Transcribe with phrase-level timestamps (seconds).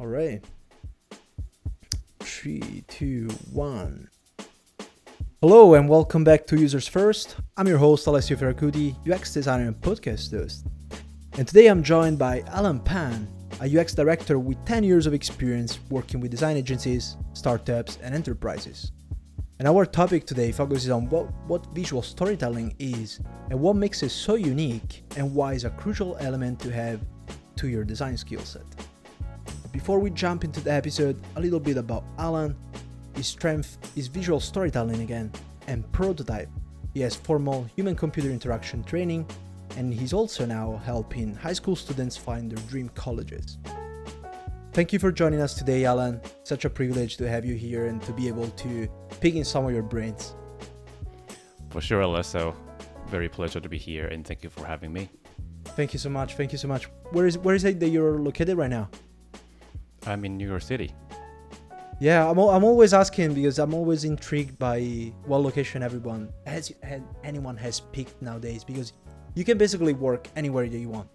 [0.00, 0.42] All right.
[2.20, 4.08] Three, two, one.
[5.42, 7.36] Hello and welcome back to Users First.
[7.58, 10.66] I'm your host Alessio Ferracuti, UX designer and podcast host.
[11.36, 13.28] And today I'm joined by Alan Pan,
[13.60, 18.92] a UX director with 10 years of experience working with design agencies, startups, and enterprises.
[19.58, 23.20] And our topic today focuses on what, what visual storytelling is
[23.50, 27.02] and what makes it so unique and why is a crucial element to have
[27.56, 28.64] to your design skill set.
[29.72, 32.56] Before we jump into the episode, a little bit about Alan.
[33.14, 35.30] His strength is visual storytelling again
[35.66, 36.48] and prototype.
[36.92, 39.26] He has formal human computer interaction training
[39.76, 43.58] and he's also now helping high school students find their dream colleges.
[44.72, 46.20] Thank you for joining us today, Alan.
[46.42, 48.88] Such a privilege to have you here and to be able to
[49.20, 50.34] pick in some of your brains.
[51.70, 52.56] For sure, Alessio.
[53.06, 55.08] Very pleasure to be here, and thank you for having me.
[55.64, 56.36] Thank you so much.
[56.36, 56.84] Thank you so much.
[57.10, 58.88] Where is where is it that you're located right now?
[60.06, 60.92] I'm in New York City.
[62.00, 67.02] Yeah, I'm, I'm always asking because I'm always intrigued by what location everyone has, has
[67.22, 68.94] anyone has picked nowadays because
[69.34, 71.08] you can basically work anywhere that you want.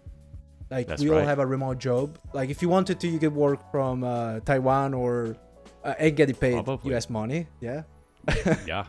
[0.70, 2.18] Like That's we all have a remote job.
[2.32, 5.36] Like if you wanted to, you could work from uh, Taiwan or
[5.84, 6.90] uh, and get paid Probably.
[6.92, 7.08] U.S.
[7.08, 7.46] money.
[7.60, 7.82] Yeah.
[8.66, 8.86] yeah.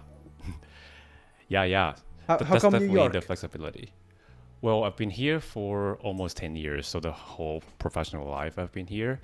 [1.47, 1.95] yeah, yeah.
[2.27, 3.13] How, Th- how That's come New York?
[3.13, 3.91] the flexibility.
[4.61, 8.87] Well, I've been here for almost 10 years, so the whole professional life I've been
[8.87, 9.19] here.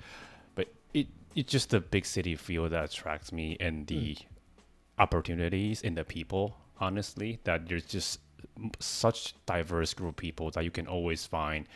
[1.34, 4.16] It's just the big city feel that attracts me and the
[4.98, 8.20] opportunities and the people, honestly, that there's just
[8.78, 11.66] such diverse group of people that you can always find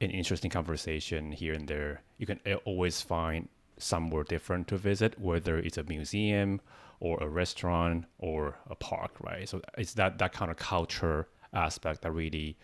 [0.00, 2.02] an interesting conversation here and there.
[2.18, 6.60] You can uh, always find somewhere different to visit, whether it's a museum
[7.00, 9.48] or a restaurant or a park, right?
[9.48, 12.58] So it's that that kind of culture aspect that really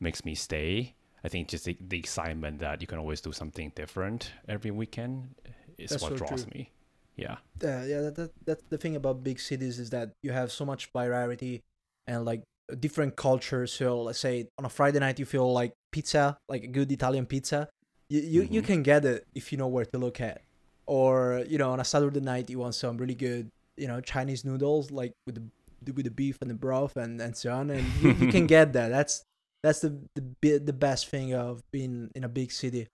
[0.00, 0.94] makes me stay.
[1.22, 5.34] I think just the, the excitement that you can always do something different every weekend
[5.78, 6.52] is That's what so draws true.
[6.54, 6.70] me.
[7.16, 7.36] Yeah.
[7.62, 8.00] Yeah, yeah.
[8.00, 11.62] That, that that's the thing about big cities is that you have so much variety
[12.06, 12.42] and like
[12.80, 13.72] different cultures.
[13.72, 17.26] So let's say on a Friday night you feel like pizza, like a good Italian
[17.26, 17.68] pizza.
[18.08, 18.66] You you, you Mhm.
[18.66, 20.42] can get it if you know where to look at.
[20.86, 24.44] Or you know on a Saturday night you want some really good you know Chinese
[24.44, 27.84] noodles like with the with the beef and the broth and and so on, and
[28.02, 28.88] you, you can get that.
[28.88, 29.22] That's
[29.62, 29.96] that's the
[30.42, 32.88] the the best thing of being in a big city.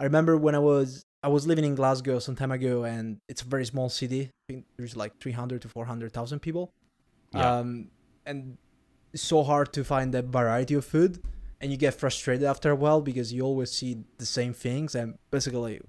[0.00, 3.42] I remember when I was I was living in Glasgow some time ago, and it's
[3.42, 4.30] a very small city.
[4.48, 6.72] I think there's like 300 to 400,000 people.
[7.34, 7.56] Yeah.
[7.56, 7.88] Um,
[8.24, 8.58] and
[9.12, 11.20] it's so hard to find that variety of food,
[11.60, 14.94] and you get frustrated after a while because you always see the same things.
[14.94, 15.80] And basically,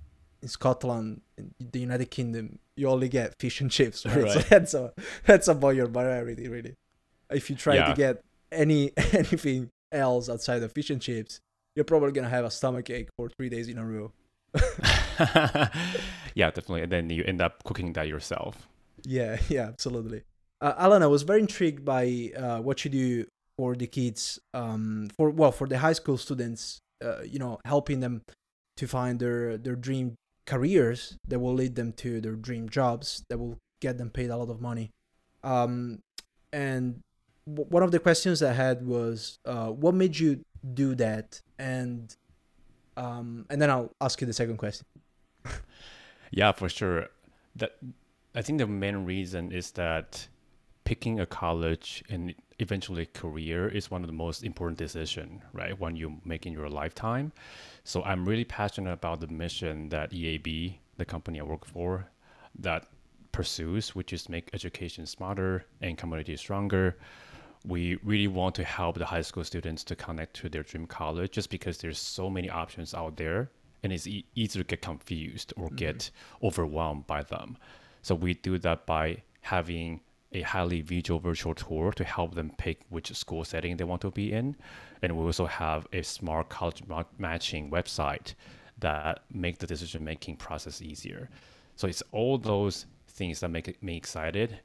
[0.42, 4.06] in Scotland, in the United Kingdom, you only get fish and chips.
[4.08, 4.32] Right?
[4.32, 4.92] So that's a
[5.24, 6.74] that's about your variety, really.
[7.30, 11.42] If you try to get any anything else outside of fish and chips,
[11.76, 14.12] you're probably gonna have a stomach ache for three days in a row.
[16.36, 16.84] yeah, definitely.
[16.84, 18.68] And then you end up cooking that yourself.
[19.04, 20.24] Yeah, yeah, absolutely.
[20.62, 23.26] Uh, Alan, I was very intrigued by uh, what you do
[23.58, 26.80] for the kids, um, for well, for the high school students.
[27.04, 28.24] Uh, you know, helping them
[28.76, 30.16] to find their their dream
[30.48, 34.38] careers that will lead them to their dream jobs that will get them paid a
[34.38, 34.90] lot of money.
[35.44, 36.00] Um,
[36.52, 37.02] and
[37.46, 40.42] w- one of the questions I had was, uh, what made you
[40.74, 41.42] do that?
[41.60, 42.16] And
[42.96, 44.86] um, and then I'll ask you the second question.
[46.32, 47.08] Yeah, for sure.
[47.56, 47.78] That
[48.36, 50.28] I think the main reason is that
[50.84, 55.78] picking a college and eventually career is one of the most important decision, right?
[55.80, 57.32] One you make in your lifetime.
[57.84, 62.10] So I'm really passionate about the mission that EAB, the company I work for,
[62.60, 62.88] that
[63.32, 66.98] pursues, which is make education smarter and community stronger.
[67.66, 71.32] We really want to help the high school students to connect to their dream college
[71.32, 73.52] just because there's so many options out there
[73.84, 75.76] and it's e- easy to get confused or mm-hmm.
[75.76, 76.12] get
[76.44, 77.58] overwhelmed by them.
[78.02, 80.02] So we do that by having
[80.34, 84.12] a highly visual virtual tour to help them pick which school setting they want to
[84.12, 84.56] be in.
[85.02, 88.34] And we also have a smart college ma- matching website
[88.80, 91.30] that make the decision making process easier.
[91.76, 94.60] So it's all those things that make me excited.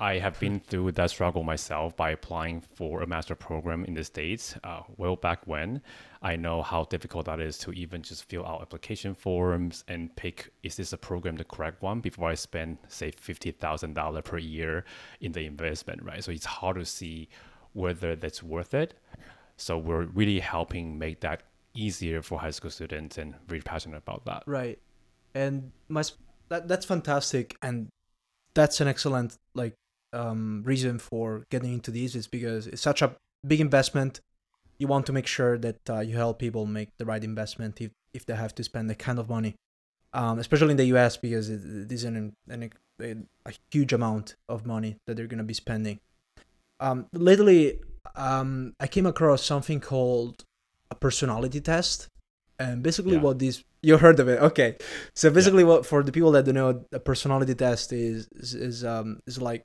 [0.00, 4.04] I have been through that struggle myself by applying for a master program in the
[4.04, 5.82] States uh, well back when.
[6.22, 10.52] I know how difficult that is to even just fill out application forms and pick
[10.62, 14.84] is this a program the correct one before I spend, say, $50,000 per year
[15.20, 16.22] in the investment, right?
[16.22, 17.28] So it's hard to see
[17.72, 18.94] whether that's worth it.
[19.56, 21.42] So we're really helping make that
[21.74, 24.44] easier for high school students and really passionate about that.
[24.46, 24.78] Right.
[25.34, 26.04] And my
[26.50, 27.88] that that's fantastic and
[28.54, 29.74] that's an excellent like
[30.12, 33.16] um reason for getting into these is because it's such a
[33.46, 34.20] big investment.
[34.78, 37.90] You want to make sure that uh, you help people make the right investment if
[38.14, 39.54] if they have to spend that kind of money.
[40.14, 42.70] um, especially in the US because it, it is an, an,
[43.00, 43.16] a,
[43.46, 46.00] a huge amount of money that they're going to be spending.
[46.80, 47.80] Um, lately,
[48.16, 50.44] um, I came across something called
[50.90, 52.08] a personality test,
[52.58, 53.22] and basically Yeah.
[53.26, 54.76] what this you heard of it, okay?
[55.14, 58.84] So basically, what for the people that don't know, a personality test is is, is
[58.84, 59.64] um is like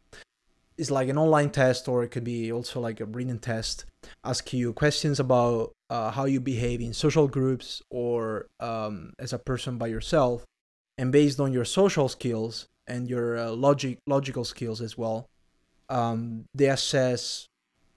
[0.77, 3.85] is like an online test, or it could be also like a written test,
[4.23, 9.39] ask you questions about uh, how you behave in social groups or um, as a
[9.39, 10.45] person by yourself,
[10.97, 15.27] and based on your social skills and your uh, logic logical skills as well,
[15.89, 17.47] um, they assess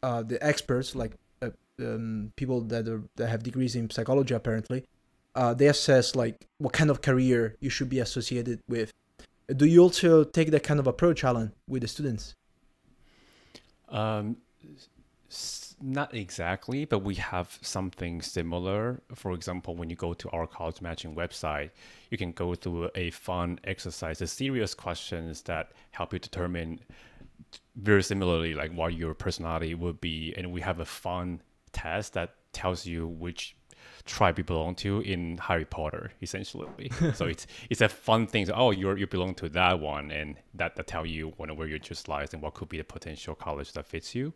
[0.02, 1.12] uh, the experts like
[1.42, 1.50] uh,
[1.80, 4.84] um, people that are, that have degrees in psychology apparently.
[5.34, 8.90] Uh, they assess like what kind of career you should be associated with.
[9.54, 12.34] Do you also take that kind of approach, Alan, with the students?
[13.88, 14.36] Um,
[15.82, 19.02] not exactly, but we have something similar.
[19.14, 21.70] For example, when you go to our college matching website,
[22.10, 26.80] you can go through a fun exercise, a serious questions that help you determine
[27.76, 31.40] very similarly like what your personality would be, and we have a fun
[31.72, 33.56] test that tells you which
[34.04, 36.90] tribe you belong to in Harry Potter, essentially.
[37.14, 38.46] so it's it's a fun thing.
[38.46, 41.66] So, oh, you you belong to that one, and that that tell you when, where
[41.66, 44.32] your interest lies and what could be the potential college that fits you.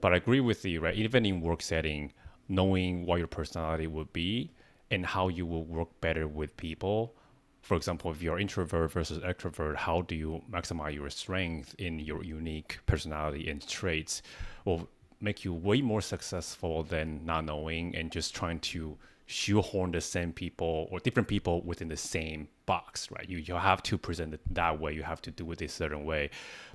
[0.00, 0.94] But I agree with you, right?
[0.94, 2.12] Even in work setting,
[2.48, 4.50] knowing what your personality would be
[4.90, 7.14] and how you will work better with people.
[7.62, 12.24] For example, if you're introvert versus extrovert, how do you maximize your strength in your
[12.24, 14.22] unique personality and traits?
[14.64, 14.88] Will
[15.20, 18.96] make you way more successful than not knowing and just trying to
[19.26, 23.28] shoehorn the same people or different people within the same box, right?
[23.28, 24.92] You you have to present it that way.
[24.92, 26.30] You have to do it a certain way.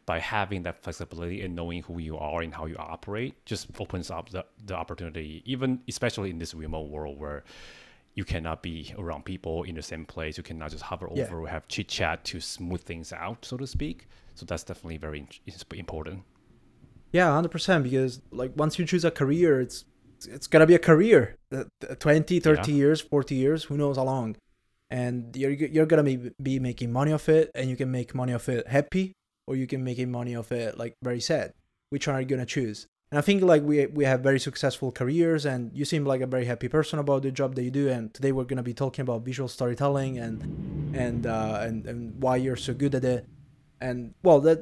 [0.05, 4.09] By having that flexibility and knowing who you are and how you operate, just opens
[4.09, 7.43] up the, the opportunity, even especially in this remote world where
[8.13, 10.37] you cannot be around people in the same place.
[10.37, 11.23] You cannot just hover Yeah.
[11.23, 14.07] over or have chit chat to smooth things out, so to speak.
[14.35, 15.27] So that's definitely very
[15.73, 16.23] important.
[17.17, 17.79] Yeah, hundred percent.
[17.87, 19.77] Because like once you choose a career, it's
[20.35, 21.21] it's gonna be a career.
[21.57, 21.63] Uh,
[21.99, 22.77] 20, 30 Yeah.
[22.81, 24.35] years, forty years, who knows how long,
[24.89, 26.17] and you're you're gonna be
[26.49, 29.05] be making money off it, and you can make money off it happy,
[29.47, 31.47] or you can make money off it like very sad.
[31.91, 32.79] Which one are you gonna choose?
[33.11, 36.27] And I think like we we have very successful careers, and you seem like a
[36.35, 37.87] very happy person about the job that you do.
[37.95, 40.37] And today we're gonna be talking about visual storytelling and
[41.03, 43.21] and uh, and and why you're so good at it.
[43.79, 44.59] And well, that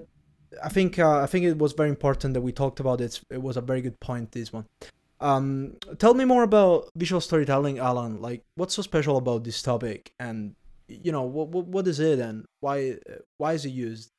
[0.62, 3.22] I think uh, I think it was very important that we talked about it.
[3.30, 4.32] It was a very good point.
[4.32, 4.66] This one.
[5.20, 8.22] Um, tell me more about visual storytelling, Alan.
[8.22, 10.56] Like, what's so special about this topic, and
[10.88, 12.98] you know, what what, what is it, and why
[13.38, 14.10] why is it used?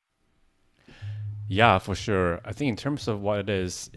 [1.46, 2.40] Yeah, for sure.
[2.44, 3.90] I think in terms of what it is,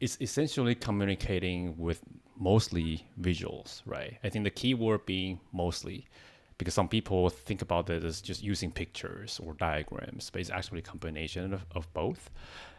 [0.00, 2.02] it's essentially communicating with
[2.36, 4.18] mostly visuals, right?
[4.24, 6.06] I think the key word being mostly,
[6.58, 10.80] because some people think about it as just using pictures or diagrams, but it's actually
[10.80, 12.30] a combination of, of both.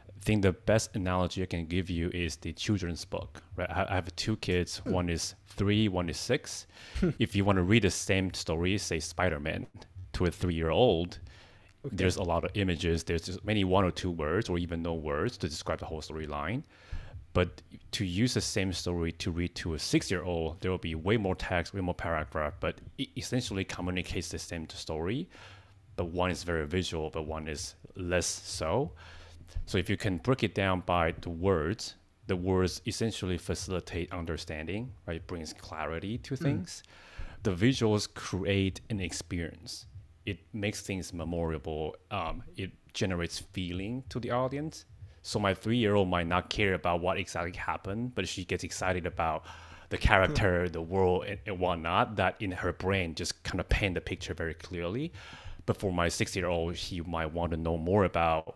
[0.09, 3.69] I think the best analogy I can give you is the children's book, right?
[3.69, 4.79] I I have two kids.
[4.79, 4.91] Hmm.
[4.91, 6.67] One is three, one is six.
[6.99, 7.11] Hmm.
[7.19, 9.67] if you want to read the same story, say Spider-Man,
[10.13, 11.19] to a three-year-old,
[11.91, 13.03] there's a lot of images.
[13.03, 16.01] There's just many one or two words, or even no words to describe the whole
[16.01, 16.63] storyline.
[17.39, 21.15] But to use the same story to read to a six-year-old, there will be way
[21.15, 25.29] more text, way more paragraph, but it essentially communicates the same story.
[25.95, 28.91] But one is very visual, but one is less so.
[29.67, 31.95] So if you can break it down by the words,
[32.27, 35.15] the words essentially facilitate understanding, right?
[35.15, 36.83] It brings clarity to things.
[37.43, 39.85] The visuals create an experience.
[40.25, 41.95] It makes things memorable.
[42.11, 44.83] Um, it generates feeling to the audience.
[45.29, 49.45] So my three-year-old might not care about what exactly happened, but she gets excited about
[49.89, 50.71] the character, hmm.
[50.71, 52.15] the world, and, and whatnot.
[52.15, 55.13] That in her brain just kind of paint the picture very clearly.
[55.67, 58.55] But for my six-year-old, he might want to know more about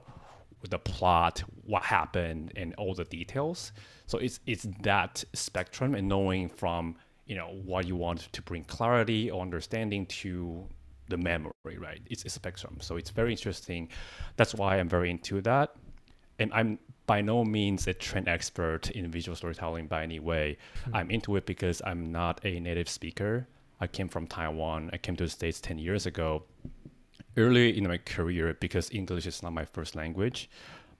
[0.68, 3.72] the plot, what happened, and all the details.
[4.08, 6.96] So it's it's that spectrum and knowing from
[7.28, 10.68] you know what you want to bring clarity or understanding to
[11.08, 12.02] the memory, right?
[12.10, 12.78] It's a spectrum.
[12.82, 13.90] So it's very interesting.
[14.38, 15.76] That's why I'm very into that.
[16.44, 20.58] And I'm by no means a trend expert in visual storytelling by any way.
[20.86, 20.96] Hmm.
[20.96, 23.48] I'm into it because I'm not a native speaker.
[23.80, 24.90] I came from Taiwan.
[24.94, 26.44] I came to the States 10 years ago
[27.38, 30.50] early in my career, because English is not my first language,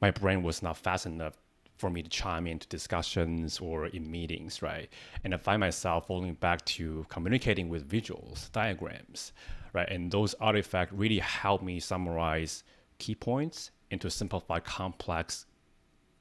[0.02, 1.34] my brain was not fast enough
[1.78, 4.90] for me to chime into discussions or in meetings, right?
[5.24, 9.34] And I find myself falling back to communicating with visuals, diagrams,
[9.74, 9.90] right?
[9.90, 12.64] And those artifacts really help me summarize
[13.00, 15.46] key points and to simplify complex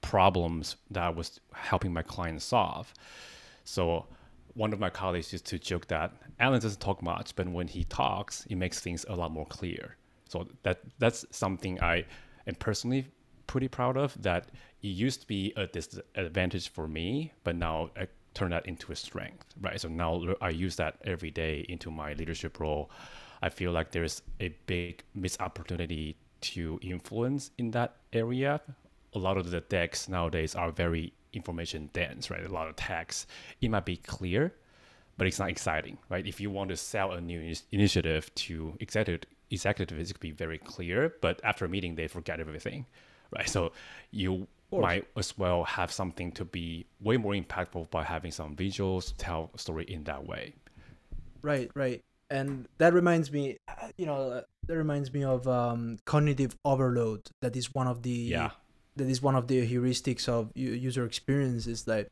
[0.02, 2.93] problems that I was helping my clients solve.
[3.64, 4.07] So
[4.55, 7.85] one of my colleagues used to joke that Alan doesn't talk much, but when he
[7.85, 9.97] talks, it makes things a lot more clear.
[10.29, 12.05] So that that's something I
[12.47, 13.07] am personally
[13.47, 14.21] pretty proud of.
[14.21, 14.50] That
[14.83, 18.97] it used to be a disadvantage for me, but now I turn that into a
[18.97, 19.81] strength, right?
[19.81, 22.91] So now I use that every day into my leadership role.
[23.41, 28.61] I feel like there's a big missed opportunity to influence in that area.
[29.15, 32.45] A lot of the decks nowadays are very information dense, right?
[32.45, 33.27] A lot of text.
[33.61, 34.55] It might be clear,
[35.17, 36.27] but it's not exciting, right?
[36.27, 40.59] If you want to sell a new initiative to executive executives, it could be very
[40.59, 42.87] clear, but after a meeting, they forget everything,
[43.31, 43.49] right?
[43.49, 43.73] So
[44.11, 49.13] you might as well have something to be way more impactful by having some visuals
[49.19, 50.55] tell a story in that way.
[51.43, 52.01] Right, right.
[52.33, 53.59] And that reminds me,
[53.99, 57.21] you know, that reminds me of um, cognitive overload.
[57.43, 58.51] That is one of the yeah.
[58.97, 61.67] That is one of the heuristics of user experience.
[61.67, 62.09] Is that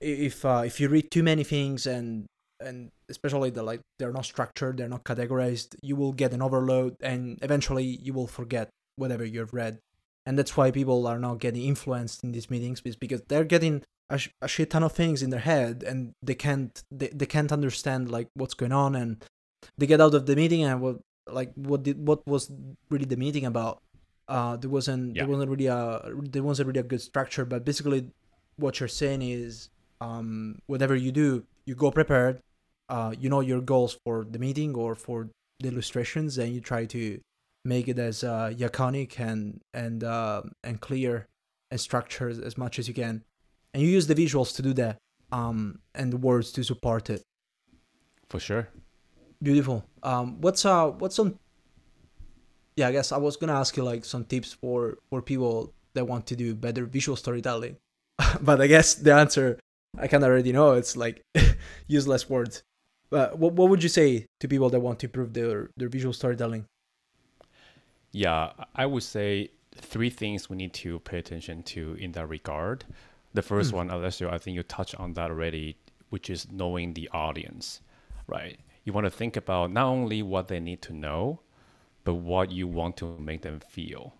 [0.00, 2.26] if uh, if you read too many things and
[2.60, 6.94] and especially the like they're not structured, they're not categorized, you will get an overload,
[7.00, 9.78] and eventually you will forget whatever you've read.
[10.26, 13.82] And that's why people are not getting influenced in these meetings, is because they're getting
[14.10, 17.26] a, sh- a shit ton of things in their head, and they can't they, they
[17.26, 19.24] can't understand like what's going on, and
[19.78, 20.98] they get out of the meeting and what
[21.32, 22.50] like what did what was
[22.90, 23.82] really the meeting about.
[24.28, 25.22] Uh there wasn't yeah.
[25.22, 28.10] there wasn't really a there wasn't really a good structure but basically
[28.56, 32.40] what you're saying is um whatever you do you go prepared.
[32.88, 35.28] Uh you know your goals for the meeting or for
[35.60, 37.20] the illustrations and you try to
[37.64, 41.26] make it as uh laconic and and uh and clear
[41.70, 43.22] and structured as much as you can.
[43.72, 44.98] And you use the visuals to do that
[45.32, 47.22] um and the words to support it.
[48.28, 48.68] For sure
[49.42, 49.84] Beautiful.
[50.02, 51.38] Um, what's uh, what's some?
[52.76, 56.06] Yeah, I guess I was gonna ask you like some tips for for people that
[56.06, 57.76] want to do better visual storytelling,
[58.40, 59.58] but I guess the answer
[59.98, 60.72] I can already know.
[60.74, 61.22] It's like
[61.86, 62.62] use less words.
[63.08, 66.12] But what what would you say to people that want to improve their their visual
[66.12, 66.66] storytelling?
[68.12, 72.84] Yeah, I would say three things we need to pay attention to in that regard.
[73.32, 73.76] The first mm.
[73.76, 75.76] one, Alessio, I think you touched on that already,
[76.10, 77.80] which is knowing the audience,
[78.26, 78.58] right?
[78.84, 81.40] You want to think about not only what they need to know,
[82.04, 84.14] but what you want to make them feel.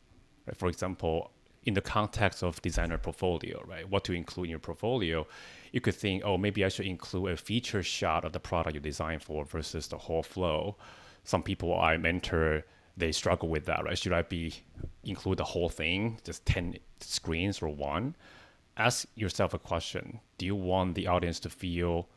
[0.46, 0.56] Right?
[0.56, 1.30] For example,
[1.64, 3.88] in the context of designer portfolio, right?
[3.88, 5.26] What to include in your portfolio,
[5.72, 8.80] you could think, oh, maybe I should include a feature shot of the product you
[8.80, 10.76] designed for versus the whole flow.
[11.24, 12.64] Some people I mentor,
[12.96, 13.98] they struggle with that, right?
[13.98, 14.54] Should I be
[15.04, 18.16] include the whole thing, just 10 screens or one?
[18.76, 20.20] Ask yourself a question.
[20.38, 22.08] Do you want the audience to feel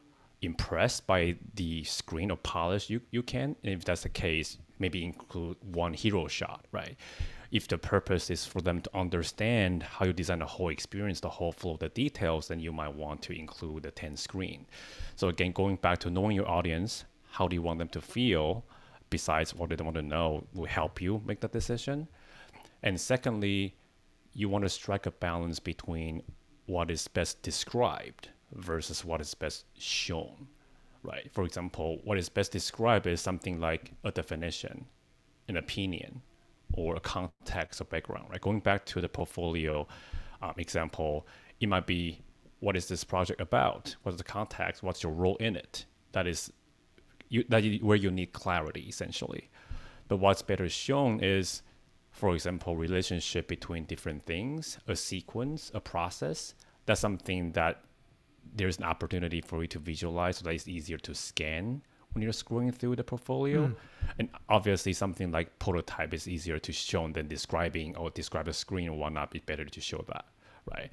[0.44, 3.56] impressed by the screen or polish you, you can.
[3.64, 6.96] And if that's the case, maybe include one hero shot, right?
[7.52, 11.30] If the purpose is for them to understand how you design the whole experience, the
[11.30, 14.66] whole flow, the details, then you might want to include the 10 screen.
[15.16, 18.66] So again, going back to knowing your audience, how do you want them to feel
[19.14, 22.08] besides what they want to know will help you make that decision.
[22.82, 23.76] And secondly,
[24.34, 26.24] you want to strike a balance between
[26.66, 30.48] what is best described versus what is best shown,
[31.04, 31.30] right?
[31.32, 34.86] For example, what is best described is something like a definition,
[35.48, 36.22] an opinion,
[36.74, 38.42] or a context or background, right?
[38.42, 39.88] Going back to the portfolio
[40.42, 41.26] um, example,
[41.60, 42.20] it might be
[42.60, 43.96] what is this project about?
[44.04, 44.84] What's the context?
[44.84, 45.86] What's your role in it?
[46.14, 46.52] That is
[47.30, 49.50] you, that you, where you need clarity essentially.
[50.08, 51.62] But what's better shown is,
[52.12, 56.54] for example, relationship between different things, a sequence, a process.
[56.86, 57.82] That's something that
[58.56, 61.82] there's an opportunity for you to visualize so that it's easier to scan
[62.14, 63.68] when you're scrolling through the portfolio.
[63.68, 63.76] Mm.
[64.20, 68.90] And obviously, something like prototype is easier to show than describing or describe a screen
[68.90, 69.36] or whatnot.
[69.36, 70.26] It's better to show that,
[70.72, 70.92] right?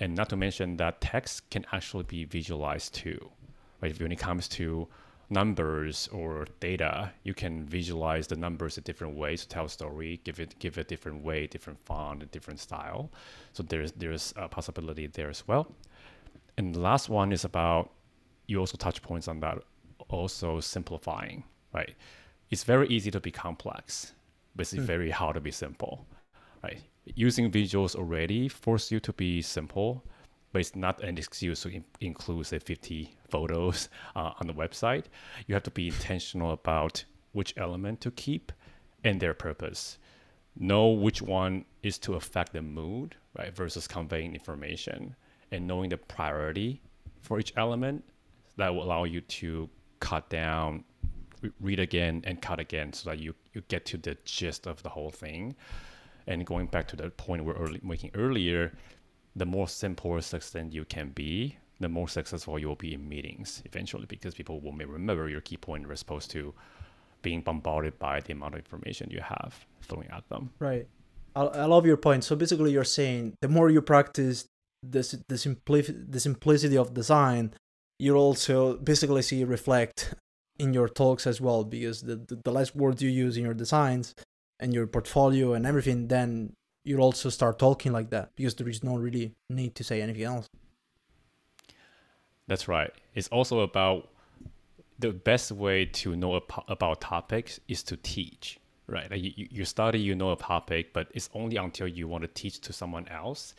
[0.00, 3.30] And not to mention that text can actually be visualized too,
[3.80, 3.98] right?
[4.00, 4.88] When it comes to
[5.30, 10.20] numbers or data, you can visualize the numbers a different ways to tell a story,
[10.24, 13.10] give it give it a different way, different font, a different style.
[13.52, 15.72] So there's there's a possibility there as well.
[16.56, 17.90] And the last one is about
[18.46, 19.58] you also touch points on that
[20.08, 21.94] also simplifying, right?
[22.50, 24.12] It's very easy to be complex,
[24.54, 24.86] but it's mm.
[24.86, 26.06] very hard to be simple,
[26.62, 26.80] right?
[27.14, 30.04] Using visuals already force you to be simple,
[30.52, 35.04] but it's not an excuse to in- include say 50 photos uh, on the website.
[35.46, 38.52] You have to be intentional about which element to keep
[39.02, 39.98] and their purpose.
[40.56, 45.16] Know which one is to affect the mood, right, versus conveying information
[45.50, 46.80] and knowing the priority
[47.20, 48.04] for each element
[48.56, 49.68] that will allow you to
[50.00, 50.84] cut down
[51.60, 54.88] read again and cut again so that you, you get to the gist of the
[54.88, 55.54] whole thing
[56.26, 58.72] and going back to the point we were early, making earlier
[59.36, 63.06] the more simple or succinct you can be the more successful you will be in
[63.06, 66.54] meetings eventually because people will remember your key point as opposed to
[67.24, 70.50] being bombarded by the amount of information you have throwing at them.
[70.60, 70.86] Right.
[71.36, 72.22] I love your point.
[72.22, 74.46] So basically, you're saying the more you practice
[74.90, 77.54] this the simpli- the simplicity of design,
[77.98, 80.14] you'll also basically see reflect
[80.58, 83.54] in your talks as well because the, the, the less words you use in your
[83.54, 84.14] designs
[84.60, 86.52] and your portfolio and everything, then
[86.84, 90.22] you'll also start talking like that because there is no really need to say anything
[90.22, 90.46] else.
[92.46, 92.92] That's right.
[93.14, 94.10] It's also about
[94.98, 99.10] the best way to know about topics is to teach, right?
[99.10, 102.28] Like you, you study, you know a topic, but it's only until you want to
[102.28, 103.54] teach to someone else,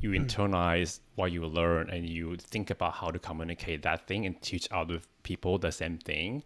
[0.00, 0.24] you mm.
[0.24, 4.68] internalize what you learn and you think about how to communicate that thing and teach
[4.70, 6.42] other people the same thing.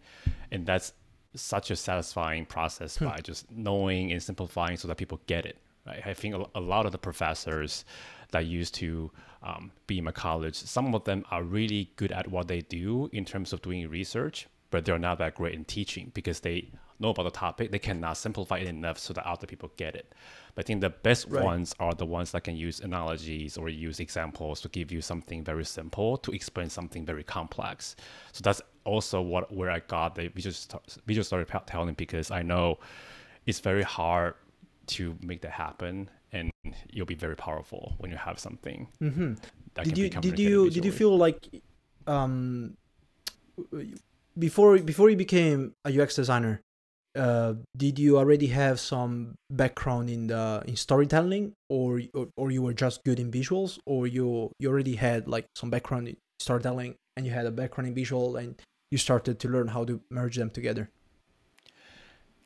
[0.51, 0.93] And that's
[1.35, 3.05] such a satisfying process hmm.
[3.05, 5.57] by just knowing and simplifying so that people get it.
[5.85, 6.01] Right?
[6.05, 7.85] I think a lot of the professors
[8.31, 9.11] that used to
[9.43, 13.09] um, be in my college, some of them are really good at what they do
[13.13, 17.09] in terms of doing research, but they're not that great in teaching because they know
[17.09, 17.71] about the topic.
[17.71, 20.13] They cannot simplify it enough so that other people get it.
[20.55, 21.43] But I think the best right.
[21.43, 25.43] ones are the ones that can use analogies or use examples to give you something
[25.43, 27.95] very simple to explain something very complex.
[28.31, 32.79] So that's also what where I got the visual, visual storytelling because I know
[33.45, 34.35] it's very hard
[34.87, 36.51] to make that happen and
[36.89, 39.33] you'll be very powerful when you have something mm-hmm.
[39.83, 41.47] did you did you did you feel like
[42.07, 42.75] um
[44.37, 46.61] before before you became a ux designer
[47.15, 52.61] uh did you already have some background in the in storytelling or or, or you
[52.61, 56.95] were just good in visuals or you you already had like some background in storytelling
[57.17, 60.37] and you had a background in visual and you started to learn how to merge
[60.37, 60.89] them together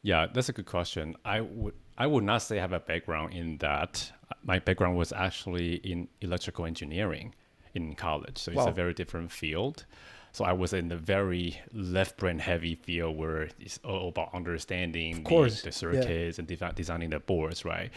[0.02, 3.34] yeah that's a good question i would I would not say I have a background
[3.34, 4.12] in that.
[4.44, 7.34] My background was actually in electrical engineering
[7.74, 9.86] in college, so it's a very different field.
[10.36, 15.24] So I was in the very left brain heavy field where it's all about understanding
[15.24, 16.56] the, the, circuits yeah.
[16.66, 17.90] and designing the boards, right?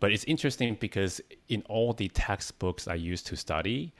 [0.00, 3.92] But it's interesting because in all the textbooks I used to study,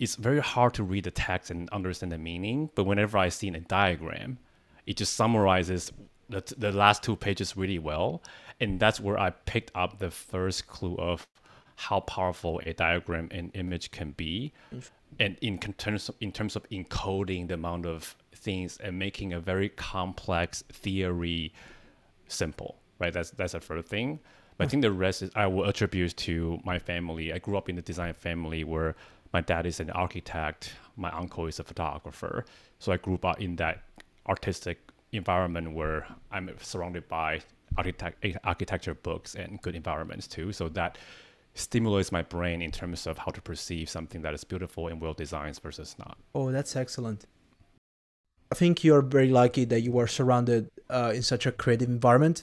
[0.00, 2.68] it's very hard to read the text and understand the meaning.
[2.74, 4.38] But whenever I see a diagram,
[4.84, 5.92] it just summarizes
[6.28, 8.22] the, the last two pages really well
[8.60, 11.26] and that's where I picked up the first clue of
[11.76, 14.52] how powerful a diagram and image can be,
[15.18, 19.40] and in terms of, in terms of encoding the amount of things and making a
[19.40, 21.52] very complex theory
[22.28, 22.76] simple.
[22.98, 24.20] Right, that's that's the first thing.
[24.56, 27.32] But I think the rest is I will attribute to my family.
[27.32, 28.94] I grew up in a design family where
[29.32, 32.44] my dad is an architect, my uncle is a photographer.
[32.78, 33.82] So I grew up in that
[34.28, 34.78] artistic
[35.12, 37.40] environment where I'm surrounded by
[37.76, 40.52] architect, architecture books and good environments too.
[40.52, 40.98] So that
[41.54, 45.14] stimulates my brain in terms of how to perceive something that is beautiful and well
[45.14, 46.18] designed versus not.
[46.34, 47.26] Oh, that's excellent.
[48.52, 52.42] I think you're very lucky that you are surrounded uh, in such a creative environment.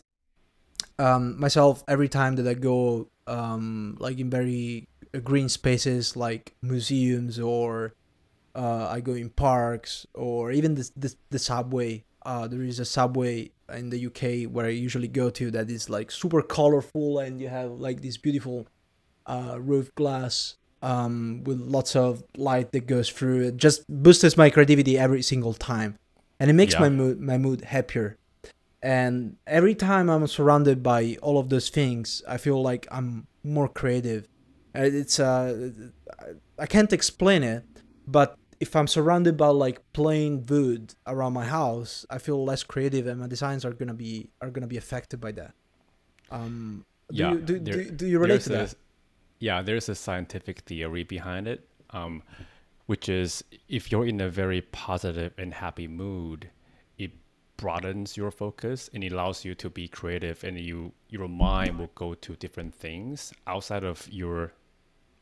[0.97, 4.87] Um, myself, every time that I go, um, like in very
[5.23, 7.93] green spaces like museums or
[8.55, 12.85] uh, I go in parks or even the, the, the subway, uh, there is a
[12.85, 17.39] subway in the UK where I usually go to that is like super colorful and
[17.39, 18.67] you have like this beautiful
[19.25, 23.41] uh, roof glass um, with lots of light that goes through.
[23.47, 25.97] It just boosts my creativity every single time,
[26.39, 26.81] and it makes yeah.
[26.81, 28.17] my mood my mood happier.
[28.83, 33.67] And every time I'm surrounded by all of those things, I feel like I'm more
[33.67, 34.27] creative.
[34.73, 35.71] It's uh,
[36.57, 37.63] I can't explain it,
[38.07, 43.07] but if I'm surrounded by like plain wood around my house, I feel less creative,
[43.07, 45.53] and my designs are gonna be are gonna be affected by that.
[46.31, 48.75] Um, do yeah, you, do, there, do, do, you relate to that?
[49.41, 52.21] Yeah, there's a scientific theory behind it, um,
[52.85, 56.47] which is if you're in a very positive and happy mood,
[56.99, 57.11] it
[57.57, 62.13] broadens your focus and allows you to be creative, and you your mind will go
[62.13, 64.53] to different things outside of your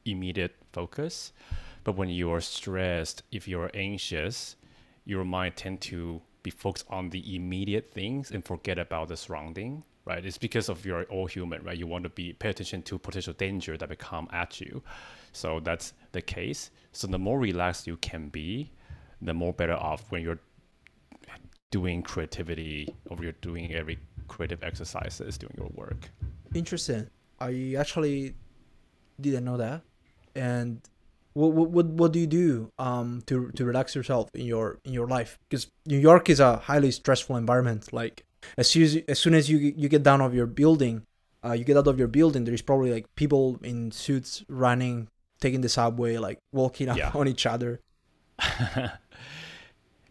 [0.03, 1.32] immediate focus.
[1.86, 4.58] But when you are stressed, if you're anxious,
[5.05, 9.86] your mind tend to be focused on the immediate things and forget about the surrounding.
[10.05, 10.25] Right?
[10.25, 11.77] It's because of you're all human, right?
[11.77, 14.81] You want to be pay attention to potential danger that may come at you.
[15.33, 16.71] So that's the case.
[16.93, 18.71] So the more relaxed you can be,
[19.21, 20.39] the more better off when you're
[21.71, 26.09] doing creativity or you're doing every creative exercises doing your work.
[26.53, 27.09] Interesting.
[27.39, 28.35] I actually
[29.19, 29.81] didn't know that.
[30.35, 30.81] And
[31.33, 35.07] what what what do you do um to to relax yourself in your in your
[35.07, 35.38] life?
[35.47, 37.93] Because New York is a highly stressful environment.
[37.93, 38.25] Like
[38.58, 41.04] as soon as you, as soon as you you get down of your building,
[41.45, 45.08] uh, you get out of your building, there is probably like people in suits running
[45.41, 47.12] taking the subway, like walking up Yeah.
[47.15, 47.80] on each other.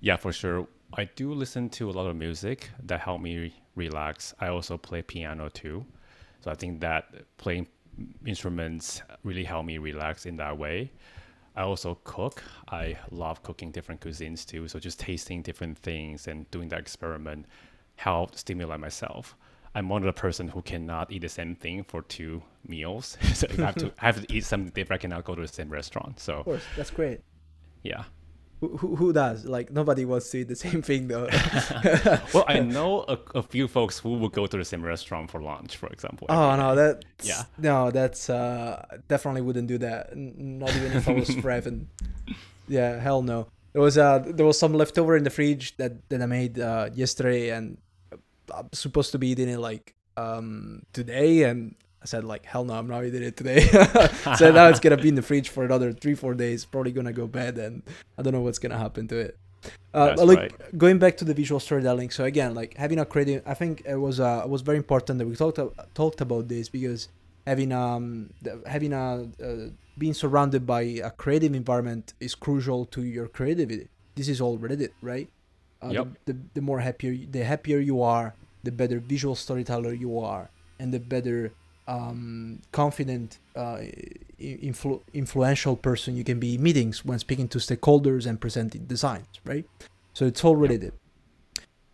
[0.00, 0.66] Yeah, for sure.
[0.94, 4.34] I do listen to a lot of music that help me relax.
[4.40, 5.84] I also play piano too.
[6.40, 7.66] So I think that playing
[8.26, 10.92] instruments really help me relax in that way.
[11.56, 12.42] I also cook.
[12.70, 14.68] I love cooking different cuisines too.
[14.68, 17.46] So just tasting different things and doing that experiment
[17.98, 19.36] help stimulate myself.
[19.74, 23.16] I'm one of the person who cannot eat the same thing for two meals.
[23.34, 25.48] so I have to I have to eat something different, I cannot go to the
[25.60, 26.18] same restaurant.
[26.20, 27.20] So Of course, that's great.
[27.82, 28.04] yeah.
[28.60, 29.44] Who, who, who does?
[29.44, 31.28] Like nobody wants to eat the same thing though.
[32.34, 35.40] well, I know a, a few folks who will go to the same restaurant for
[35.40, 36.26] lunch, for example.
[36.28, 37.42] oh no, that Yeah.
[37.58, 40.16] no, that's uh definitely wouldn't do that.
[40.16, 41.86] Not even if I was Freven.
[42.66, 43.46] Yeah, hell no.
[43.74, 46.90] There was uh there was some leftover in the fridge that that I made uh
[46.94, 47.78] yesterday, and
[48.54, 52.74] I'm supposed to be eating it like um today, and I said like hell no,
[52.74, 53.60] I'm not eating it today.
[54.36, 56.64] so now it's gonna be in the fridge for another three four days.
[56.64, 57.82] Probably gonna go bad, and
[58.16, 59.38] I don't know what's gonna happen to it.
[59.92, 60.78] Uh, look, right.
[60.78, 62.10] going back to the visual storytelling.
[62.10, 65.18] So again, like having a creative, I think it was uh, it was very important
[65.18, 67.08] that we talked a- talked about this because
[67.46, 68.30] having um
[68.66, 73.88] having a uh, being surrounded by a creative environment is crucial to your creativity.
[74.14, 75.28] This is all Reddit, right?
[75.82, 76.06] Uh, Yep.
[76.26, 80.18] the, the the more happier you- the happier you are, the better visual storyteller you
[80.18, 81.52] are, and the better
[81.86, 83.78] um, confident, uh,
[84.38, 89.26] influ- influential person you can be in meetings when speaking to stakeholders and presenting designs,
[89.44, 89.64] right?
[90.12, 90.92] So it's all related.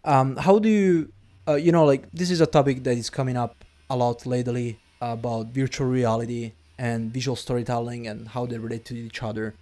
[0.04, 1.12] Um, how do you,
[1.48, 4.78] uh, you know, like this is a topic that is coming up a lot lately
[5.00, 9.54] about virtual reality and visual storytelling and how they relate to each other.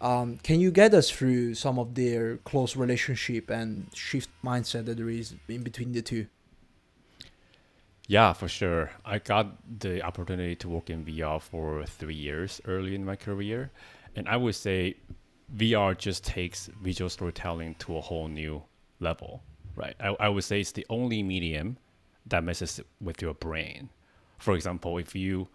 [0.00, 4.96] Um, can you get us through some of their close relationship and shift mindset that
[4.96, 6.26] there is in between the two?
[8.06, 8.90] Yeah, for sure.
[9.04, 13.70] I got the opportunity to work in VR for three years early in my career.
[14.16, 14.94] And I would say
[15.54, 18.62] VR just takes visual storytelling to a whole new
[19.00, 19.42] level,
[19.76, 19.94] right?
[20.00, 21.76] I, I would say it's the only medium
[22.26, 23.90] that messes with your brain.
[24.38, 25.48] For example, if you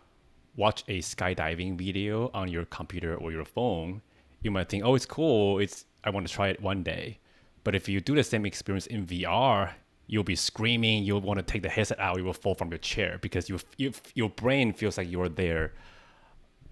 [0.55, 4.01] watch a skydiving video on your computer or your phone,
[4.43, 5.59] you might think, "Oh, it's cool.
[5.59, 7.19] It's I want to try it one day."
[7.63, 9.73] But if you do the same experience in VR,
[10.07, 11.03] you'll be screaming.
[11.03, 12.17] You'll want to take the headset out.
[12.17, 15.73] You will fall from your chair because you, you your brain feels like you're there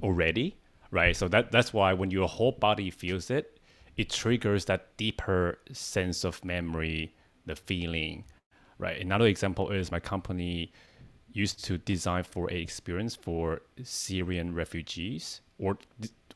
[0.04, 0.58] already,
[0.92, 1.16] right?
[1.16, 3.60] So that that's why when your whole body feels it,
[3.98, 7.14] it triggers that deeper sense of memory,
[7.46, 8.26] the feeling,
[8.78, 9.00] right?
[9.00, 10.74] Another example is my company
[11.34, 15.78] used to design for a experience for Syrian refugees or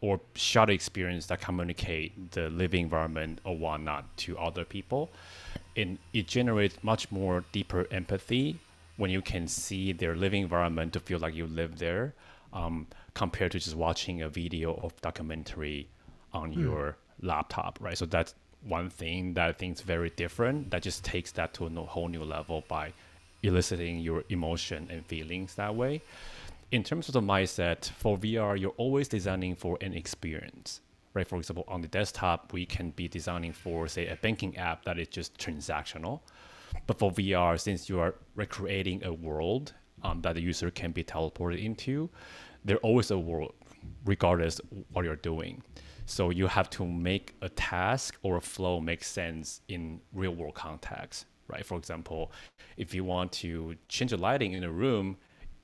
[0.02, 5.10] or shot experience that communicate the living environment or whatnot to other people.
[5.76, 8.60] And it generates much more deeper empathy
[8.98, 12.14] when you can see their living environment to feel like you live there,
[12.54, 15.88] um, compared to just watching a video of documentary
[16.34, 17.98] on your laptop, right?
[17.98, 20.72] So that's one thing that I think is very different.
[20.72, 22.94] That just takes that to a whole new level by
[23.44, 26.02] eliciting your emotion and feelings that way.
[26.72, 30.82] In terms of the mindset for VR, you're always designing for an experience,
[31.14, 31.28] right?
[31.28, 34.98] For example, on the desktop, we can be designing for, say, a banking app that
[34.98, 36.22] is just transactional.
[36.88, 39.74] But for VR, since you are recreating a world
[40.04, 42.10] um, that the user can be teleported into,
[42.66, 43.54] there's always a world,
[44.06, 44.60] regardless
[44.92, 45.62] what you're doing.
[46.08, 50.56] So you have to make a task or a flow make sense in real world
[50.56, 51.66] context, right?
[51.66, 52.32] For example,
[52.76, 55.18] if you want to change the lighting in a room,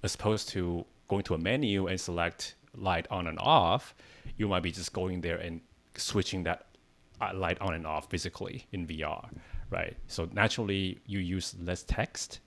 [0.04, 3.96] as opposed to going to a menu and select light on and off,
[4.38, 5.62] you might be just going there and
[5.96, 6.68] switching that
[7.20, 9.30] uh, light on and off physically in VR,
[9.70, 9.96] right?
[10.08, 12.40] So naturally, you use less text,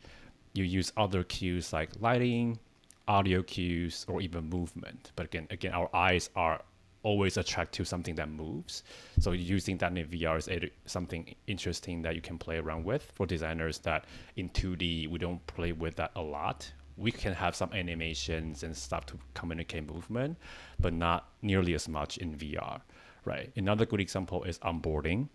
[0.55, 2.59] you use other cues like lighting,
[3.07, 5.12] audio cues, or even movement.
[5.17, 6.62] But again, again, our eyes are
[7.03, 8.83] always attracted to something that moves.
[9.21, 13.27] So using that in VR is something interesting that you can play around with for
[13.27, 16.73] designers that in 2D we don't play with that a lot.
[16.96, 20.38] We can have some animations and stuff to communicate movement,
[20.78, 22.80] but not nearly as much in VR,
[23.24, 23.50] right?
[23.57, 25.28] Another good example is onboarding.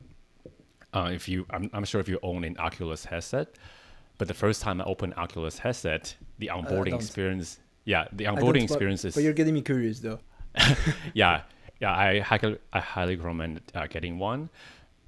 [0.94, 3.56] Uh, if you, I'm, I'm sure if you own an Oculus headset,
[4.18, 7.02] but the first time I opened Oculus headset, the onboarding don't.
[7.02, 10.20] experience, yeah, the onboarding experience is But you're getting me curious though.
[11.14, 11.44] yeah,
[11.80, 14.50] yeah, I highly, I highly recommend uh, getting one.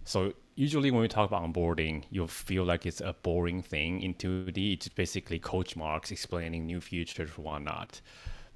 [0.05, 4.13] So usually when we talk about onboarding, you'll feel like it's a boring thing in
[4.13, 4.73] 2D.
[4.73, 8.01] It's basically coach marks explaining new features whatnot.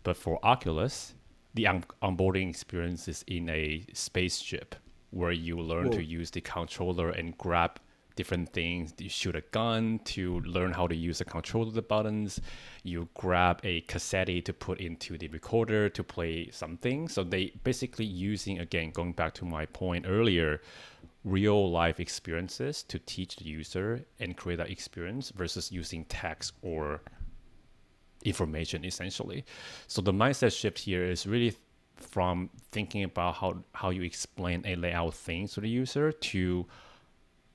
[0.04, 1.14] But for Oculus,
[1.54, 4.76] the on- onboarding experience is in a spaceship
[5.12, 5.98] where you learn Whoa.
[5.98, 7.80] to use the controller and grab
[8.16, 8.94] different things.
[8.98, 12.40] You shoot a gun to learn how to use the controller, the buttons.
[12.84, 17.08] You grab a cassette to put into the recorder to play something.
[17.08, 20.62] So they basically using again going back to my point earlier,
[21.26, 27.02] real life experiences to teach the user and create that experience versus using text or
[28.24, 29.44] information essentially.
[29.88, 31.56] So the mindset shift here is really
[31.96, 36.66] from thinking about how how you explain a layout thing to the user to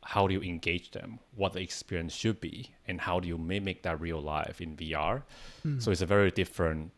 [0.02, 3.82] how do you engage them, what the experience should be, and how do you mimic
[3.82, 5.22] that real life in VR.
[5.64, 5.80] Mm.
[5.80, 6.90] So it's a very different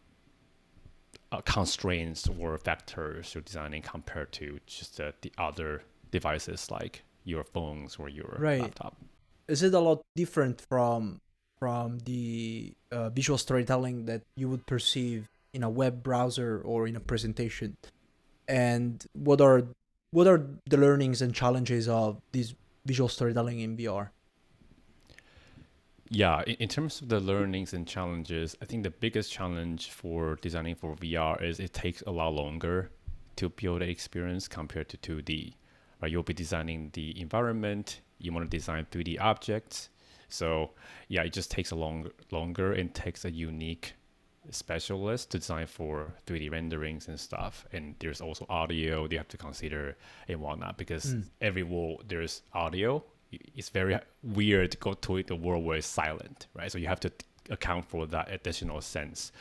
[1.32, 7.42] uh, constraints or factors you're designing compared to just uh, the other devices like your
[7.42, 8.62] phones or your right.
[8.62, 8.96] laptop.
[9.48, 11.20] Is it a lot different from
[11.58, 16.94] from the uh, visual storytelling that you would perceive in a web browser or in
[16.94, 17.76] a presentation?
[18.46, 19.64] And what are
[20.12, 22.54] what are the learnings and challenges of this
[22.86, 24.10] visual storytelling in VR?
[26.10, 30.36] Yeah, in, in terms of the learnings and challenges, I think the biggest challenge for
[30.42, 32.90] designing for VR is it takes a lot longer
[33.36, 35.54] to build the experience compared to 2D.
[36.02, 38.00] Right, you'll be designing the environment.
[38.18, 39.88] You want to design 3D objects.
[40.28, 40.70] So
[41.08, 43.94] yeah, it just takes a long longer and takes a unique
[44.50, 47.66] specialist to design for 3D renderings and stuff.
[47.72, 49.96] And there's also audio you have to consider
[50.28, 51.24] and whatnot because mm.
[51.40, 53.04] every wall there's audio.
[53.30, 56.70] It's very weird to go to the world where it's silent, right?
[56.70, 57.12] So you have to
[57.50, 59.32] account for that additional sense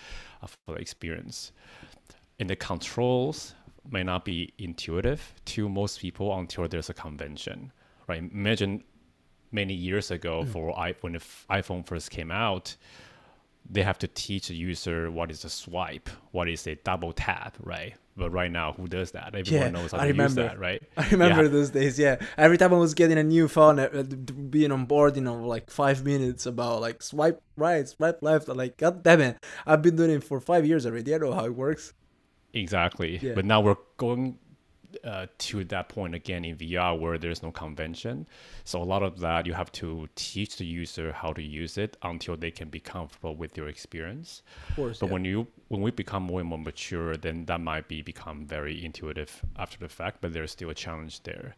[0.41, 1.52] of the experience.
[2.39, 3.54] And the controls
[3.89, 7.72] may not be intuitive to most people until there's a convention,
[8.08, 8.20] right?
[8.20, 8.84] Imagine
[9.52, 10.48] many years ago mm.
[10.48, 12.76] for I, when the iPhone first came out,
[13.70, 17.58] they have to teach the user what is a swipe, what is a double tap,
[17.62, 17.94] right?
[18.17, 19.36] But right now, who does that?
[19.36, 20.41] Everyone yeah, knows how I to remember.
[20.41, 20.84] use that, right?
[20.98, 21.50] I remember yeah.
[21.50, 21.98] those days.
[21.98, 24.04] Yeah, every time I was getting a new phone, uh,
[24.50, 28.50] being on board, you know, like five minutes about like swipe right, swipe left.
[28.50, 31.15] I'm like, God damn it, I've been doing it for five years already.
[31.15, 31.94] I know how it works.
[32.53, 33.19] Exactly.
[33.21, 33.33] Yeah.
[33.33, 34.37] But now we're going
[35.03, 38.27] uh, to that point again in VR where there's no convention.
[38.63, 41.97] So a lot of that you have to teach the user how to use it
[42.03, 44.43] until they can be comfortable with your experience.
[44.69, 45.13] Of course, but yeah.
[45.13, 48.83] when you when we become more and more mature, then that might be become very
[48.83, 50.17] intuitive after the fact.
[50.21, 51.55] But there's still a challenge there.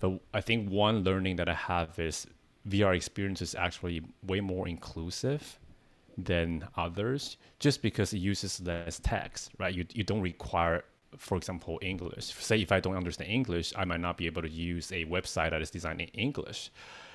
[0.00, 2.26] But I think one learning that I have is
[2.68, 5.58] VR experience is actually way more inclusive
[6.16, 9.74] than others just because it uses less text, right?
[9.74, 10.84] You, you don't require
[11.16, 12.26] for example, English.
[12.34, 15.50] Say if I don't understand English, I might not be able to use a website
[15.50, 16.70] that is designed in English.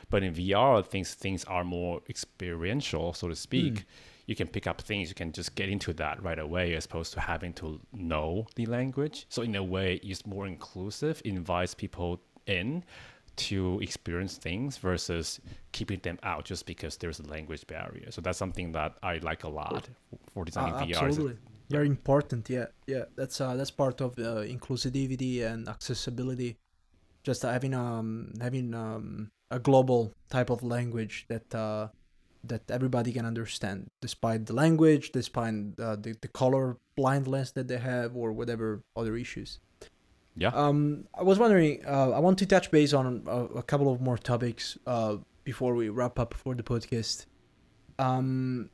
[0.09, 3.73] But in VR, things things are more experiential, so to speak.
[3.73, 3.83] Mm.
[4.25, 7.13] You can pick up things, you can just get into that right away, as opposed
[7.13, 9.25] to having to know the language.
[9.29, 12.83] So in a way, it's more inclusive, invites people in
[13.39, 15.39] to experience things versus
[15.71, 18.11] keeping them out just because there's a language barrier.
[18.11, 19.87] So that's something that I like a lot
[20.33, 21.07] for designing uh, VR.
[21.07, 21.37] Absolutely.
[21.69, 22.49] Very important.
[22.49, 23.05] Yeah yeah.
[23.15, 26.57] That's uh that's part of uh, inclusivity and accessibility.
[27.23, 31.87] Just having um having um a global type of language that uh
[32.43, 33.87] that everybody can understand.
[34.01, 39.15] Despite the language despite uh, the, the color blindness that they have or whatever other
[39.15, 39.59] issues
[40.39, 43.91] yeah um i was wondering uh, i want to touch base on a, a couple
[43.91, 47.25] of more topics uh before we wrap up for the podcast
[47.99, 48.69] um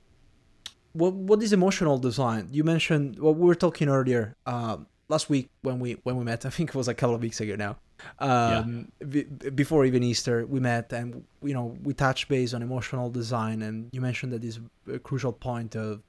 [0.95, 2.47] what what is emotional design?
[2.51, 4.77] You mentioned what well, we were talking earlier uh,
[5.09, 6.45] last week when we when we met.
[6.49, 7.77] I think it was a couple of weeks ago now.
[8.19, 9.05] Um, yeah.
[9.07, 13.61] b- before even Easter, we met and you know we touched base on emotional design,
[13.61, 14.59] and you mentioned that is
[14.91, 16.01] a crucial point of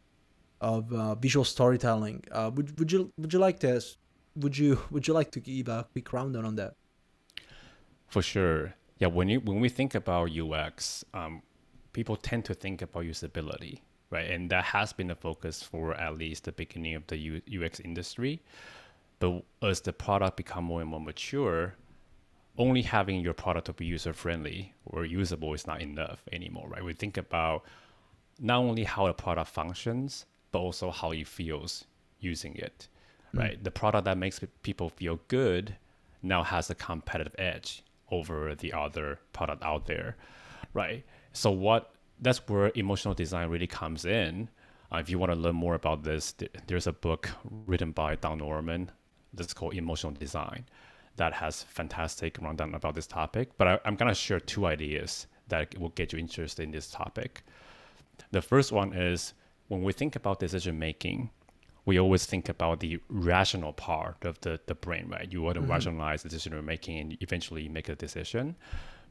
[0.61, 2.25] of uh, visual storytelling.
[2.31, 3.81] Uh, would would you would you like to
[4.37, 6.75] would you would you like to give a quick rundown on that?
[8.09, 8.75] For sure.
[8.99, 11.43] Yeah, when you when we think about UX, um,
[11.93, 14.31] people tend to think about usability right?
[14.31, 17.81] And that has been a focus for at least the beginning of the U- UX
[17.81, 18.43] industry.
[19.19, 21.75] But as the product become more and more mature,
[22.59, 26.85] only having your product to be user friendly or usable is not enough anymore, right?
[26.85, 27.65] We think about
[28.39, 31.85] not only how a product functions, but also how it feels
[32.21, 32.89] using it.
[33.37, 33.63] Right?
[33.63, 35.77] The product that makes people feel good
[36.23, 40.17] now has a competitive edge over the other product out there,
[40.75, 41.05] right?
[41.33, 44.49] So what that's where emotional design really comes in.
[44.93, 47.29] Uh, if you want to learn more about this, th- there's a book
[47.67, 48.91] written by Don Norman
[49.35, 50.65] that's called Emotional Design
[51.17, 53.51] that has fantastic rundown about this topic.
[53.59, 57.43] But I, I'm to share two ideas that will get you interested in this topic.
[58.31, 59.35] The first one is
[59.69, 61.31] when we think about decision making,
[61.87, 65.33] we always think about the rational part of the, the brain, right?
[65.33, 65.71] You want to mm-hmm.
[65.71, 68.57] rationalize the decision you're making and eventually make a decision.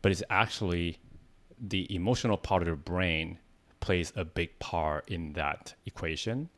[0.02, 1.00] but it's actually
[1.60, 3.40] the emotional part of the brain
[3.80, 6.50] plays a big part in that equation.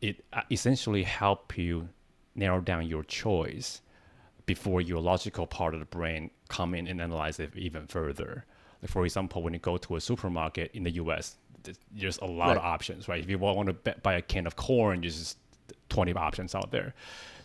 [0.00, 1.88] It uh, essentially help you
[2.34, 3.80] narrow down your choice
[4.44, 8.44] before your logical part of the brain come in and analyze it even further.
[8.82, 11.36] Like for example, when you go to a supermarket in the U.S.,
[11.90, 12.56] there's a lot right.
[12.56, 13.20] of options, right?
[13.20, 15.38] If you want to buy a can of corn, there's just
[15.88, 16.94] 20 options out there.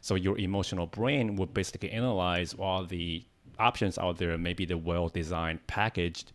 [0.02, 3.24] So your emotional brain would basically analyze all the
[3.60, 4.38] options out there.
[4.38, 6.32] Maybe the well-designed, packaged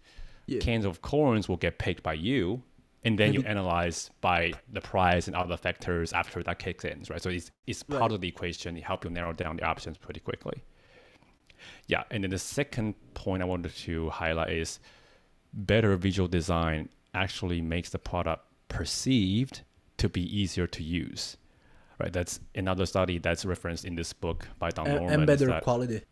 [0.46, 0.60] yeah.
[0.60, 2.62] cans of corns will get picked by you,
[3.04, 3.42] and then Maybe.
[3.42, 7.20] you analyze by the price and other factors after that kicks in, right?
[7.20, 8.12] So it's it's part right.
[8.12, 8.76] of the equation.
[8.76, 10.62] It helps you narrow down the options pretty quickly.
[11.86, 14.80] Yeah, and then the second point I wanted to highlight is
[15.52, 19.62] better visual design actually makes the product perceived
[19.98, 21.36] to be easier to use.
[21.98, 25.20] Right, that's another study that's referenced in this book by Don and, Norman.
[25.20, 26.02] And better quality.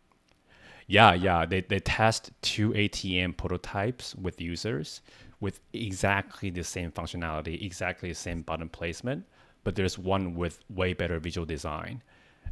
[0.87, 1.45] Yeah, yeah.
[1.45, 5.01] They, they test two ATM prototypes with users
[5.41, 9.25] with exactly the same functionality, exactly the same button placement,
[9.63, 12.01] but there's one with way better visual design.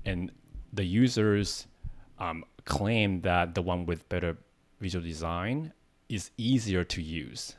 [0.06, 0.32] And
[0.74, 1.68] the users
[2.18, 4.38] um, claim that the one with better
[4.82, 5.72] visual design
[6.10, 7.56] is easier to use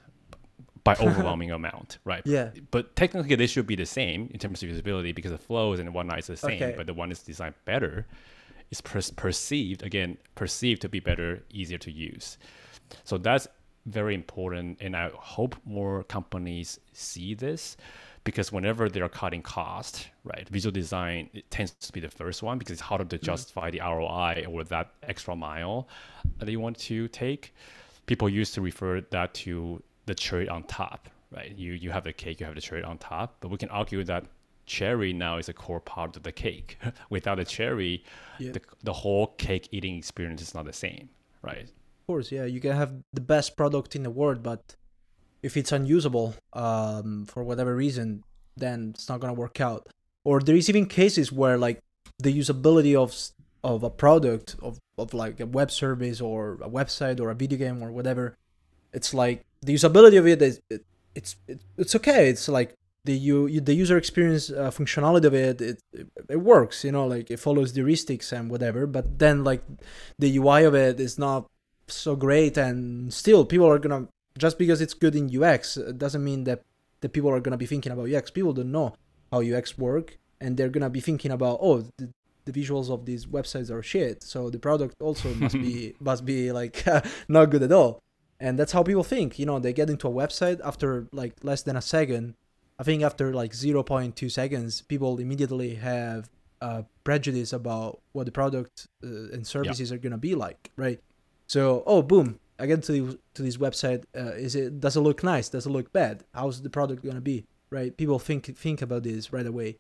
[0.85, 2.23] by overwhelming amount, right?
[2.25, 2.51] Yeah.
[2.71, 5.93] But technically, they should be the same in terms of usability because the flows and
[5.95, 6.75] whatnot is the same, okay.
[6.77, 8.07] but the one is designed better
[8.71, 12.39] is per- perceived again perceived to be better, easier to use.
[13.05, 13.47] So that's
[13.87, 17.77] very important, and I hope more companies see this
[18.25, 22.59] because whenever they're cutting cost, right, visual design it tends to be the first one
[22.59, 23.25] because it's harder to mm-hmm.
[23.25, 25.89] justify the ROI or that extra mile
[26.39, 27.55] that you want to take.
[28.07, 31.53] People used to refer that to the cherry on top, right?
[31.57, 34.03] You you have the cake, you have the cherry on top, but we can argue
[34.05, 34.25] that
[34.67, 36.79] cherry now is a core part of the cake.
[37.11, 38.05] Without the cherry,
[38.39, 38.53] yeah.
[38.53, 41.09] the, the whole cake eating experience is not the same,
[41.43, 41.65] right?
[41.65, 42.45] Of course, yeah.
[42.45, 44.77] You can have the best product in the world, but
[45.43, 48.23] if it's unusable um, for whatever reason,
[48.57, 49.89] then it's not gonna work out.
[50.25, 51.81] Or there is even cases where like
[52.19, 53.15] the usability of
[53.63, 57.59] of a product of, of like a web service or a website or a video
[57.59, 58.37] game or whatever,
[58.93, 62.29] it's like the usability of it is it, it's it, it's okay.
[62.29, 65.83] It's like the you the user experience uh, functionality of it, it
[66.29, 69.63] it works you know like it follows the heuristics and whatever but then like
[70.19, 71.47] the ui of it is not
[71.87, 76.45] so great and still people are gonna just because it's good in ux doesn't mean
[76.45, 76.63] that
[77.01, 78.95] the people are gonna be thinking about ux people don't know
[79.33, 82.11] how ux work and they're gonna be thinking about oh the,
[82.45, 86.53] the visuals of these websites are shit so the product also must be must be
[86.53, 86.85] like
[87.29, 88.03] not good at all
[88.41, 91.63] and that's how people think you know they get into a website after like less
[91.63, 92.35] than a second
[92.81, 96.31] I think after like 0.2 seconds, people immediately have
[96.63, 99.97] a prejudice about what the product uh, and services yeah.
[99.97, 100.99] are gonna be like, right?
[101.47, 104.05] So, oh, boom, I get to the, to this website.
[104.17, 105.51] Uh, is it does it look nice?
[105.51, 106.25] Does it look bad?
[106.33, 107.95] How's the product gonna be, right?
[107.95, 109.77] People think think about this right away,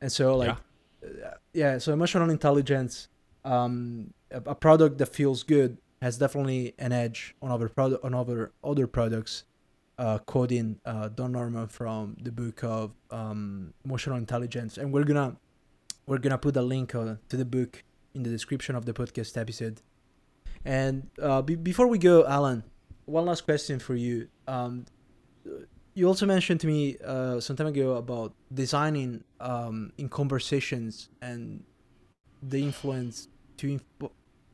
[0.00, 0.56] and so like,
[1.02, 3.08] yeah, uh, yeah so emotional intelligence,
[3.44, 8.14] um, a, a product that feels good has definitely an edge on other product on
[8.14, 9.44] other other products
[9.98, 15.36] uh, quoting uh, Don Norman from the book of um, emotional intelligence, and we're gonna
[16.06, 17.84] we're gonna put a link uh, to the book
[18.14, 19.82] in the description of the podcast episode.
[20.64, 22.64] And uh, be- before we go, Alan,
[23.04, 24.28] one last question for you.
[24.48, 24.86] Um,
[25.94, 31.62] you also mentioned to me uh, some time ago about designing um, in conversations and
[32.42, 34.10] the influence to inf-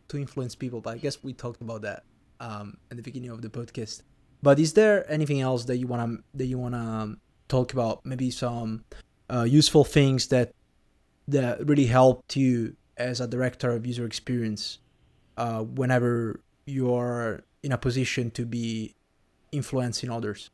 [0.08, 0.80] to influence people.
[0.80, 2.04] But I guess we talked about that
[2.40, 4.02] um, at the beginning of the podcast.
[4.42, 8.04] But is there anything else that you wanna that you wanna um, talk about?
[8.04, 8.84] Maybe some
[9.32, 10.52] uh, useful things that
[11.28, 14.78] that really helped you as a director of user experience
[15.36, 18.94] uh, whenever you are in a position to be
[19.52, 20.50] influencing others.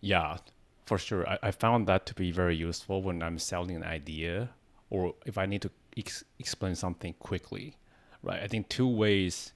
[0.00, 0.38] Yeah,
[0.84, 1.28] for sure.
[1.28, 4.50] I, I found that to be very useful when I'm selling an idea
[4.90, 7.76] or if I need to ex- explain something quickly,
[8.22, 8.42] right?
[8.42, 9.52] I think two ways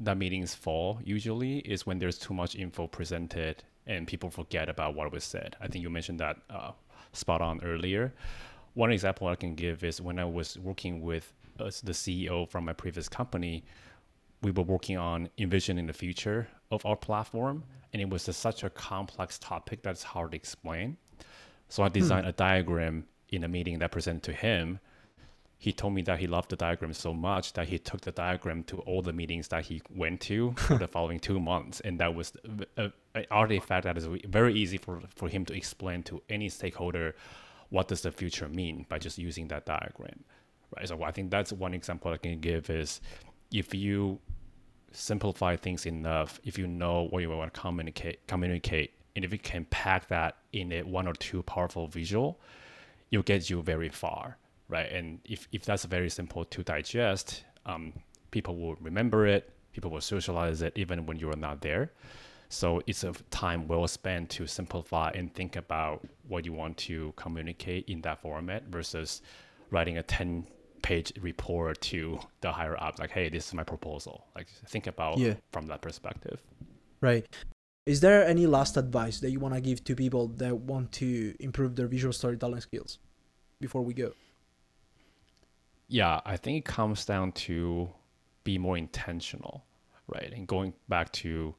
[0.00, 4.94] that meetings fall usually is when there's too much info presented and people forget about
[4.94, 5.56] what was said.
[5.60, 6.72] I think you mentioned that uh,
[7.12, 8.12] spot on earlier.
[8.74, 12.64] One example I can give is when I was working with uh, the CEO from
[12.64, 13.64] my previous company,
[14.42, 18.64] we were working on envisioning the future of our platform, and it was a, such
[18.64, 20.96] a complex topic that's hard to explain.
[21.68, 22.30] So I designed hmm.
[22.30, 24.78] a diagram in a meeting that presented to him
[25.66, 28.62] he told me that he loved the diagram so much that he took the diagram
[28.64, 31.80] to all the meetings that he went to for the following two months.
[31.80, 32.32] And that was
[32.76, 32.92] an
[33.30, 37.16] artifact that is very easy for, for him to explain to any stakeholder
[37.70, 40.22] what does the future mean by just using that diagram
[40.76, 40.86] right?
[40.86, 43.00] So i think that's one example i can give is
[43.52, 44.20] if you
[44.92, 49.38] simplify things enough, if you know what you want to communicate, communicate, and if you
[49.38, 52.40] can pack that in a one or two powerful visual,
[53.10, 54.36] it'll get you very far,
[54.68, 54.90] right?
[54.90, 57.92] And if, if that's very simple to digest, um,
[58.30, 61.92] people will remember it, people will socialize it even when you're not there.
[62.48, 67.12] So it's a time well spent to simplify and think about what you want to
[67.16, 69.22] communicate in that format versus
[69.70, 70.46] writing a 10
[70.82, 75.18] page report to the higher up like hey this is my proposal like think about
[75.18, 75.34] yeah.
[75.50, 76.40] from that perspective
[77.00, 77.26] right
[77.86, 81.34] is there any last advice that you want to give to people that want to
[81.40, 82.98] improve their visual storytelling skills
[83.60, 84.12] before we go
[85.88, 87.88] yeah i think it comes down to
[88.44, 89.64] be more intentional
[90.08, 90.32] right?
[90.32, 91.54] And going back to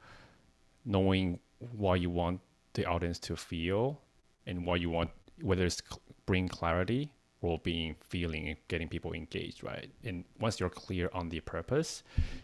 [0.86, 2.40] knowing what you want
[2.74, 4.00] the audience to feel
[4.46, 5.10] and what you want
[5.42, 5.82] whether it's
[6.26, 7.12] bring clarity
[7.42, 9.90] or being feeling and getting people engaged right?
[10.04, 12.04] And once you're clear on the purpose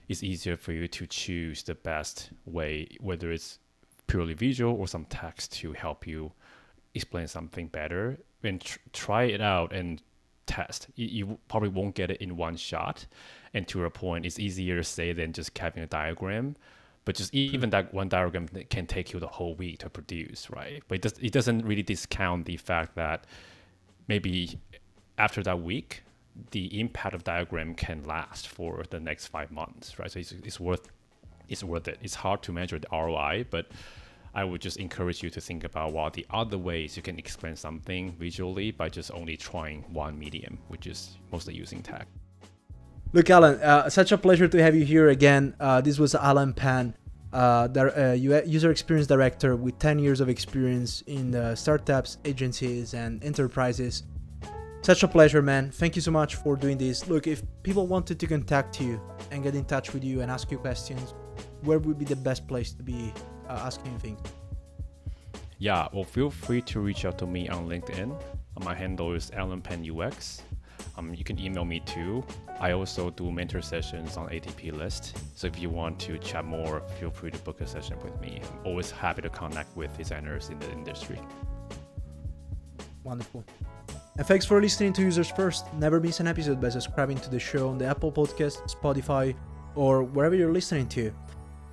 [0.10, 3.60] it's easier for you to choose the best way whether it's
[4.08, 6.32] purely visual or some text to help you
[6.94, 10.02] explain something better and tr- try it out and
[10.46, 13.06] test you, you, probably won't get it in one shot
[13.54, 16.56] and to a point it's easier to say than just having a diagram
[17.06, 20.84] but just even that one diagram can take you the whole week to produce right
[20.88, 23.26] but it, does, it doesn't really discount the fact that
[24.08, 24.60] maybe
[25.18, 26.04] after that week,
[26.52, 30.12] the impact of diagram can last for the next five months, right?
[30.12, 30.88] So it's, it's worth
[31.50, 32.00] it's worth it.
[32.02, 33.68] It's hard to measure the ROI, but
[34.36, 37.56] I would just encourage you to think about what the other ways you can explain
[37.56, 42.06] something visually by just only trying one medium, which is mostly using tag.
[43.12, 45.56] Look, Alan, uh, such a pleasure to have you here again.
[45.60, 46.96] Uh, this was Alan Pan,
[47.32, 54.04] uh, uh, user experience director with 10 years of experience in startups, agencies, and enterprises.
[54.82, 55.70] Such a pleasure, man.
[55.70, 57.08] Thank you so much for doing this.
[57.08, 60.50] Look, if people wanted to contact you and get in touch with you and ask
[60.50, 61.14] you questions,
[61.62, 63.14] where would be the best place to be
[63.50, 64.20] uh, asking things?
[65.60, 68.22] Yeah, well, feel free to reach out to me on LinkedIn.
[68.64, 70.41] My handle is Alan Pan UX.
[70.98, 72.24] Um, you can email me too.
[72.60, 75.14] I also do mentor sessions on ADPList.
[75.36, 78.41] So if you want to chat more, feel free to book a session with me.
[78.44, 81.20] I'm always happy to connect with designers in the industry.
[83.04, 83.44] Wonderful.
[84.18, 85.74] And thanks for listening to Users First.
[85.74, 89.36] Never miss an episode by subscribing to the show on the Apple Podcast, Spotify,
[89.76, 91.12] or wherever you're listening to.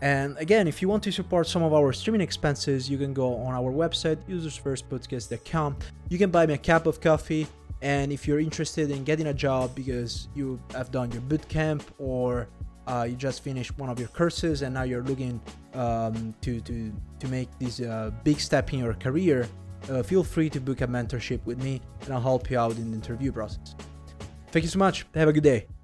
[0.02, 3.36] And again, if you want to support some of our streaming expenses, you can go
[3.36, 5.76] on our website, usersfirstpodcast.com.
[6.08, 7.46] You can buy me a cup of coffee.
[7.82, 11.82] And if you're interested in getting a job because you have done your boot camp
[11.98, 12.48] or
[12.86, 15.40] uh, you just finished one of your courses and now you're looking
[15.74, 19.48] um, to, to, to make this uh, big step in your career,
[19.90, 22.90] uh, feel free to book a mentorship with me and I'll help you out in
[22.90, 23.74] the interview process.
[24.50, 25.06] Thank you so much.
[25.14, 25.79] Have a good day.